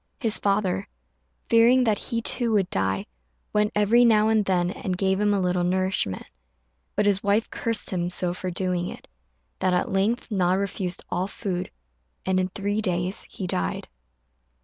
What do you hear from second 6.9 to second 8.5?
but his wife cursed him so for